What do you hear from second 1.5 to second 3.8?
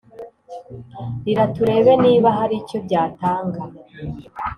turebe niba hari icyo byatanga